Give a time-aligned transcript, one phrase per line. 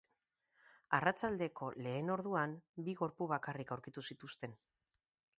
[0.99, 2.55] Arratsaldeko lehen orduan
[2.87, 4.57] bi gorpu bakarrik aurkitu zituzten.